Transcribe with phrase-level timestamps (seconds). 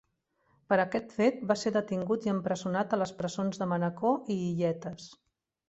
[0.71, 5.09] Per aquest fet va ser detengut i empresonat a les presons de Manacor i Illetes.